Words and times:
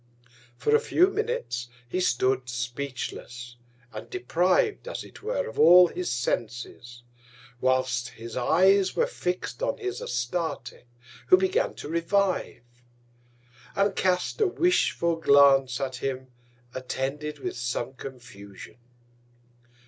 For 0.57 0.75
a 0.75 0.79
few 0.79 1.11
Minutes 1.11 1.67
he 1.87 1.99
stood 1.99 2.49
speechless, 2.49 3.55
and 3.93 4.09
depriv'd, 4.09 4.87
as 4.87 5.03
it 5.03 5.21
were, 5.21 5.47
of 5.47 5.59
all 5.59 5.89
his 5.89 6.11
senses, 6.11 7.03
whilst 7.59 8.07
his 8.09 8.35
Eyes 8.35 8.95
were 8.95 9.05
fixt 9.05 9.61
on 9.61 9.77
his 9.77 10.01
Astarte, 10.01 10.85
who 11.27 11.37
began 11.37 11.75
to 11.75 11.87
revive; 11.87 12.63
and 13.75 13.95
cast 13.95 14.41
a 14.41 14.47
wishful 14.47 15.17
Glance 15.17 15.79
at 15.79 15.97
him, 15.97 16.31
attended 16.73 17.37
with 17.37 17.55
some 17.55 17.93
Confusion. 17.93 18.77